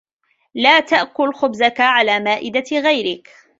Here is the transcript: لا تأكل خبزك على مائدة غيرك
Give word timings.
لا 0.53 0.79
تأكل 0.79 1.33
خبزك 1.33 1.79
على 1.81 2.19
مائدة 2.19 2.63
غيرك 2.71 3.33